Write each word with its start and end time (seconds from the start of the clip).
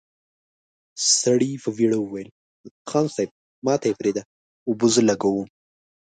سړي 1.19 1.51
په 1.63 1.69
بېړه 1.77 1.97
وويل: 1.99 2.29
خان 2.89 3.05
صيب، 3.15 3.29
ماته 3.65 3.85
يې 3.89 3.97
پرېږده، 3.99 4.23
اوبه 4.67 4.87
زه 4.93 5.01
لګوم! 5.09 5.47